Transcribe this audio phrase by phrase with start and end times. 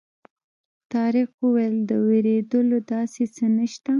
[0.91, 3.89] طارق وویل د وېرېدلو داسې څه نه شته.